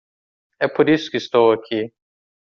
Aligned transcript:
É 0.59 0.67
por 0.67 0.89
isso 0.89 1.11
que 1.11 1.17
estou 1.17 1.51
aqui. 1.51 1.93